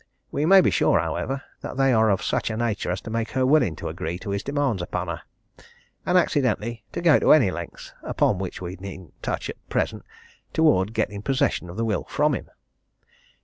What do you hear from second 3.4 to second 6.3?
willing to agree to his demands upon her and,